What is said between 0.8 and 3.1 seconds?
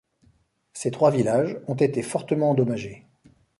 trois villages ont été fortement endommagés.